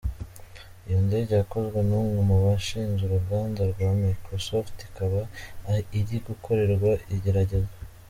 [0.87, 5.21] Iyi ndege yakozwe n’umwe mu bashinze uruganda rwa Microsoft ikaba
[5.99, 7.75] iri gukorerwa igeragezwa.